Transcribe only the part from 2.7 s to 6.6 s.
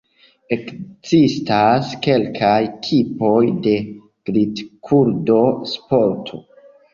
tipoj de glitkurado-sporto.